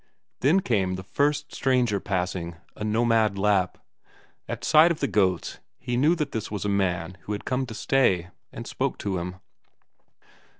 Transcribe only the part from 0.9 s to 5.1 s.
the first stranger passing, a nomad Lapp; at sight of the